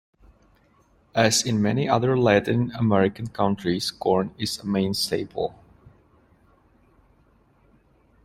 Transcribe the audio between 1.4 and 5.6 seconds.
in many other Latin American countries, corn is a main staple.